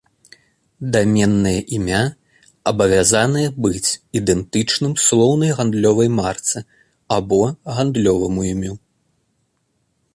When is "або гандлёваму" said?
7.19-8.41